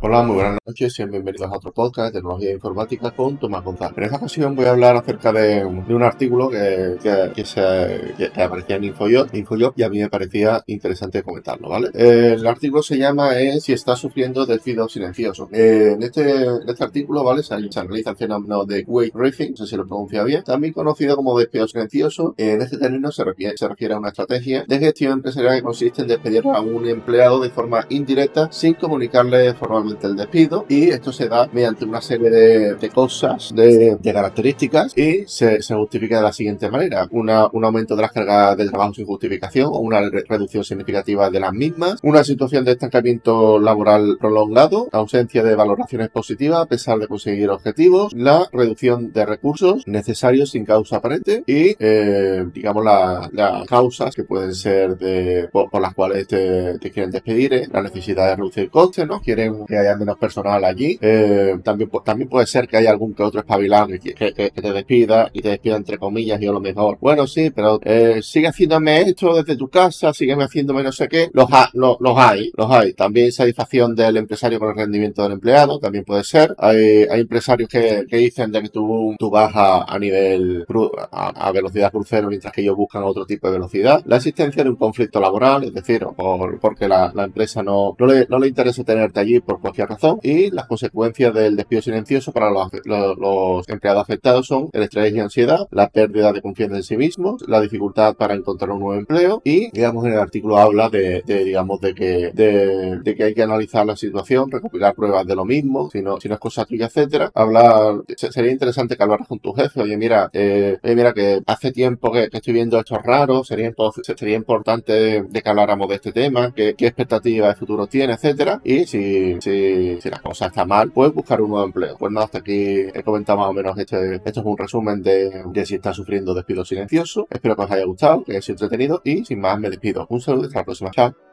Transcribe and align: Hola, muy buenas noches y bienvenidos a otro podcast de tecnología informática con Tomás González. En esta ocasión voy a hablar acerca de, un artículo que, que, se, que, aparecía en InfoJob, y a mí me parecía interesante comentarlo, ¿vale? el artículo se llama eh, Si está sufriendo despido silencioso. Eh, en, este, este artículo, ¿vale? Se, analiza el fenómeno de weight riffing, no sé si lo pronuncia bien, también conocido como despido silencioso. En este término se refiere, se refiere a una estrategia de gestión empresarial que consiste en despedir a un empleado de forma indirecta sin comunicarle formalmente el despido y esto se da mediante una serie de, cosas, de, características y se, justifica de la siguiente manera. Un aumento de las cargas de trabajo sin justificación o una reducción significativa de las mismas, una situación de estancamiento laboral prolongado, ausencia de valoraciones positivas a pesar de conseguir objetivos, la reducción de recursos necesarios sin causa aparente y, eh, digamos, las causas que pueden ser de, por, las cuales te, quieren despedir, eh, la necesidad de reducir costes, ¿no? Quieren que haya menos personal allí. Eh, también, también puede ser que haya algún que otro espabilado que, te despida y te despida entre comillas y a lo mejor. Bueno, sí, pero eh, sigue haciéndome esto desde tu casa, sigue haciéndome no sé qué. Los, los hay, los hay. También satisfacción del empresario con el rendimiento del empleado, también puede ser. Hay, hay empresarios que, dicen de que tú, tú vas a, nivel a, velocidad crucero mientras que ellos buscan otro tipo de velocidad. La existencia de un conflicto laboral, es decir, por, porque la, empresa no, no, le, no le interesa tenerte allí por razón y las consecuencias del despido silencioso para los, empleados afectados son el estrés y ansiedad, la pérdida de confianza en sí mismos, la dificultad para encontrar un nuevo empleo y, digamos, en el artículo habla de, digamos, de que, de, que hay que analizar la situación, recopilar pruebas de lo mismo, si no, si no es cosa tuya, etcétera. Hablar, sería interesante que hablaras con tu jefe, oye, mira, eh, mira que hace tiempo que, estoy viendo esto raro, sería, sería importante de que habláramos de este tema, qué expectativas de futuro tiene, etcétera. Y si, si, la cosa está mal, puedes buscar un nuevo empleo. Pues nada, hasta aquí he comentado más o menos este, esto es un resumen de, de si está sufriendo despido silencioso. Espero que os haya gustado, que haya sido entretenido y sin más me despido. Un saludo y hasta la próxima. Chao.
Hola, 0.00 0.22
muy 0.22 0.36
buenas 0.36 0.58
noches 0.64 0.96
y 1.00 1.04
bienvenidos 1.06 1.50
a 1.50 1.56
otro 1.56 1.72
podcast 1.72 2.14
de 2.14 2.20
tecnología 2.20 2.52
informática 2.52 3.10
con 3.10 3.36
Tomás 3.36 3.64
González. 3.64 3.98
En 3.98 4.04
esta 4.04 4.16
ocasión 4.18 4.54
voy 4.54 4.66
a 4.66 4.70
hablar 4.70 4.94
acerca 4.94 5.32
de, 5.32 5.64
un 5.64 6.02
artículo 6.04 6.48
que, 6.48 6.98
que, 7.34 7.44
se, 7.44 8.14
que, 8.16 8.40
aparecía 8.40 8.76
en 8.76 8.84
InfoJob, 8.84 9.72
y 9.74 9.82
a 9.82 9.88
mí 9.88 9.98
me 9.98 10.08
parecía 10.08 10.62
interesante 10.68 11.24
comentarlo, 11.24 11.68
¿vale? 11.68 11.90
el 11.94 12.46
artículo 12.46 12.80
se 12.80 12.96
llama 12.96 13.40
eh, 13.40 13.60
Si 13.60 13.72
está 13.72 13.96
sufriendo 13.96 14.46
despido 14.46 14.88
silencioso. 14.88 15.48
Eh, 15.50 15.94
en, 15.94 16.02
este, 16.04 16.46
este 16.68 16.84
artículo, 16.84 17.24
¿vale? 17.24 17.42
Se, 17.42 17.54
analiza 17.54 18.10
el 18.10 18.16
fenómeno 18.16 18.64
de 18.64 18.84
weight 18.86 19.12
riffing, 19.16 19.50
no 19.50 19.56
sé 19.56 19.66
si 19.66 19.76
lo 19.76 19.84
pronuncia 19.84 20.22
bien, 20.22 20.44
también 20.44 20.72
conocido 20.72 21.16
como 21.16 21.36
despido 21.36 21.66
silencioso. 21.66 22.36
En 22.36 22.62
este 22.62 22.78
término 22.78 23.10
se 23.10 23.24
refiere, 23.24 23.56
se 23.56 23.66
refiere 23.66 23.94
a 23.94 23.98
una 23.98 24.10
estrategia 24.10 24.64
de 24.64 24.78
gestión 24.78 25.14
empresarial 25.14 25.56
que 25.56 25.62
consiste 25.62 26.02
en 26.02 26.08
despedir 26.08 26.44
a 26.46 26.60
un 26.60 26.86
empleado 26.86 27.40
de 27.40 27.50
forma 27.50 27.84
indirecta 27.88 28.52
sin 28.52 28.74
comunicarle 28.74 29.54
formalmente 29.54 29.87
el 30.02 30.16
despido 30.16 30.66
y 30.68 30.90
esto 30.90 31.12
se 31.12 31.28
da 31.28 31.48
mediante 31.52 31.84
una 31.84 32.00
serie 32.00 32.30
de, 32.30 32.90
cosas, 32.90 33.52
de, 33.54 33.98
características 34.02 34.96
y 34.96 35.24
se, 35.26 35.60
justifica 35.74 36.16
de 36.16 36.22
la 36.22 36.32
siguiente 36.32 36.70
manera. 36.70 37.08
Un 37.10 37.30
aumento 37.30 37.96
de 37.96 38.02
las 38.02 38.12
cargas 38.12 38.56
de 38.56 38.68
trabajo 38.68 38.94
sin 38.94 39.06
justificación 39.06 39.66
o 39.66 39.78
una 39.78 40.00
reducción 40.28 40.64
significativa 40.64 41.30
de 41.30 41.40
las 41.40 41.52
mismas, 41.52 41.98
una 42.02 42.24
situación 42.24 42.64
de 42.64 42.72
estancamiento 42.72 43.58
laboral 43.58 44.16
prolongado, 44.20 44.88
ausencia 44.92 45.42
de 45.42 45.54
valoraciones 45.54 46.08
positivas 46.10 46.62
a 46.62 46.66
pesar 46.66 46.98
de 46.98 47.08
conseguir 47.08 47.50
objetivos, 47.50 48.12
la 48.14 48.48
reducción 48.52 49.12
de 49.12 49.26
recursos 49.26 49.86
necesarios 49.86 50.50
sin 50.50 50.64
causa 50.64 50.96
aparente 50.96 51.42
y, 51.46 51.76
eh, 51.78 52.44
digamos, 52.52 52.84
las 52.84 53.66
causas 53.66 54.14
que 54.14 54.24
pueden 54.24 54.54
ser 54.54 54.96
de, 54.96 55.48
por, 55.52 55.80
las 55.80 55.94
cuales 55.94 56.26
te, 56.26 56.78
quieren 56.80 57.10
despedir, 57.10 57.54
eh, 57.54 57.68
la 57.72 57.82
necesidad 57.82 58.28
de 58.28 58.36
reducir 58.36 58.70
costes, 58.70 59.06
¿no? 59.06 59.20
Quieren 59.20 59.66
que 59.66 59.77
haya 59.78 59.96
menos 59.96 60.18
personal 60.18 60.64
allí. 60.64 60.98
Eh, 61.00 61.56
también, 61.62 61.90
también 62.04 62.28
puede 62.28 62.46
ser 62.46 62.68
que 62.68 62.76
haya 62.76 62.90
algún 62.90 63.14
que 63.14 63.22
otro 63.22 63.40
espabilado 63.40 63.88
que, 63.88 64.32
te 64.32 64.72
despida 64.72 65.30
y 65.32 65.40
te 65.40 65.50
despida 65.50 65.76
entre 65.76 65.98
comillas 65.98 66.40
y 66.40 66.46
a 66.46 66.52
lo 66.52 66.60
mejor. 66.60 66.98
Bueno, 67.00 67.26
sí, 67.26 67.50
pero 67.50 67.80
eh, 67.82 68.20
sigue 68.22 68.48
haciéndome 68.48 69.02
esto 69.02 69.34
desde 69.34 69.56
tu 69.56 69.68
casa, 69.68 70.12
sigue 70.12 70.34
haciéndome 70.34 70.82
no 70.82 70.92
sé 70.92 71.08
qué. 71.08 71.30
Los, 71.32 71.48
los 71.74 72.18
hay, 72.18 72.50
los 72.56 72.70
hay. 72.70 72.92
También 72.94 73.32
satisfacción 73.32 73.94
del 73.94 74.16
empresario 74.16 74.58
con 74.58 74.70
el 74.70 74.76
rendimiento 74.76 75.22
del 75.22 75.32
empleado, 75.32 75.78
también 75.78 76.04
puede 76.04 76.24
ser. 76.24 76.54
Hay, 76.58 77.04
hay 77.10 77.20
empresarios 77.20 77.68
que, 77.68 78.04
dicen 78.10 78.50
de 78.52 78.62
que 78.62 78.68
tú, 78.68 79.14
tú 79.18 79.30
vas 79.30 79.52
a, 79.54 79.98
nivel 79.98 80.66
a, 81.12 81.52
velocidad 81.52 81.90
crucero 81.90 82.28
mientras 82.28 82.52
que 82.52 82.62
ellos 82.62 82.76
buscan 82.76 83.02
otro 83.02 83.26
tipo 83.26 83.48
de 83.48 83.54
velocidad. 83.54 84.02
La 84.06 84.16
existencia 84.16 84.62
de 84.62 84.70
un 84.70 84.76
conflicto 84.76 85.20
laboral, 85.20 85.64
es 85.64 85.74
decir, 85.74 86.04
por, 86.16 86.58
porque 86.60 86.88
la, 86.88 87.12
empresa 87.16 87.62
no, 87.62 87.94
no, 87.98 88.06
le, 88.06 88.26
no 88.28 88.38
le 88.38 88.48
interesa 88.48 88.84
tenerte 88.84 89.20
allí 89.20 89.40
por 89.40 89.60
razón 89.76 90.18
y 90.22 90.50
las 90.50 90.66
consecuencias 90.66 91.32
del 91.34 91.56
despido 91.56 91.82
silencioso 91.82 92.32
para 92.32 92.50
los, 92.50 93.68
empleados 93.68 94.02
afectados 94.02 94.46
son 94.46 94.70
el 94.72 94.82
estrés 94.82 95.14
y 95.14 95.20
ansiedad, 95.20 95.66
la 95.70 95.88
pérdida 95.88 96.32
de 96.32 96.42
confianza 96.42 96.76
en 96.76 96.82
sí 96.82 96.96
mismos, 96.96 97.44
la 97.48 97.60
dificultad 97.60 98.14
para 98.16 98.34
encontrar 98.34 98.70
un 98.70 98.80
nuevo 98.80 98.94
empleo 98.94 99.40
y, 99.44 99.70
digamos, 99.70 100.04
en 100.06 100.12
el 100.12 100.18
artículo 100.18 100.58
habla 100.58 100.88
de, 100.88 101.22
digamos, 101.26 101.80
de 101.80 101.94
que, 101.94 102.30
de, 102.32 103.14
que 103.14 103.24
hay 103.24 103.34
que 103.34 103.42
analizar 103.42 103.86
la 103.86 103.96
situación, 103.96 104.50
recopilar 104.50 104.94
pruebas 104.94 105.26
de 105.26 105.34
lo 105.34 105.44
mismo, 105.44 105.90
si 105.90 106.02
no, 106.02 106.20
si 106.20 106.28
no 106.28 106.34
es 106.34 106.40
cosa 106.40 106.64
tuya, 106.64 106.86
etcétera. 106.86 107.30
Hablar, 107.34 108.02
sería 108.16 108.52
interesante 108.52 108.96
que 108.96 109.02
hablaras 109.02 109.26
con 109.26 109.38
tu 109.38 109.52
jefe, 109.52 109.82
oye, 109.82 109.96
mira, 109.96 110.30
eh, 110.32 110.78
mira 110.82 111.12
que 111.12 111.40
hace 111.46 111.72
tiempo 111.72 112.12
que, 112.12 112.28
estoy 112.30 112.52
viendo 112.52 112.78
esto 112.78 112.98
raro, 112.98 113.44
sería, 113.44 113.72
sería 114.16 114.36
importante 114.36 115.22
de 115.22 115.42
que 115.42 115.48
habláramos 115.48 115.88
de 115.88 115.94
este 115.96 116.12
tema, 116.12 116.52
qué 116.54 116.74
expectativas 116.78 117.54
de 117.54 117.58
futuro 117.58 117.86
tiene, 117.86 118.14
etcétera. 118.14 118.60
Y 118.64 118.86
si, 118.86 119.40
si, 119.40 119.57
la 120.04 120.18
cosa 120.20 120.46
está 120.46 120.64
mal, 120.64 120.90
puedes 120.90 121.14
buscar 121.14 121.40
un 121.40 121.50
nuevo 121.50 121.66
empleo. 121.66 121.96
Pues 121.98 122.12
nada, 122.12 122.26
hasta 122.26 122.38
aquí 122.38 122.78
he 122.94 123.02
comentado 123.02 123.38
más 123.38 123.48
o 123.48 123.52
menos 123.52 123.78
este, 123.78 124.16
esto 124.16 124.40
es 124.40 124.46
un 124.46 124.56
resumen 124.56 125.02
de, 125.02 125.44
de 125.46 125.66
si 125.66 125.76
está 125.76 125.92
sufriendo 125.92 126.34
despido 126.34 126.64
silencioso. 126.64 127.26
Espero 127.30 127.56
que 127.56 127.62
os 127.62 127.70
haya 127.70 127.84
gustado, 127.84 128.24
que 128.24 128.32
haya 128.32 128.42
sido 128.42 128.54
entretenido 128.54 129.00
y 129.04 129.24
sin 129.24 129.40
más 129.40 129.58
me 129.58 129.70
despido. 129.70 130.06
Un 130.10 130.20
saludo 130.20 130.44
y 130.44 130.46
hasta 130.46 130.60
la 130.60 130.64
próxima. 130.64 130.90
Chao. 130.90 131.27